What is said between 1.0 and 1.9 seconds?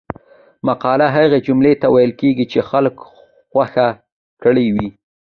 هغه جملې ته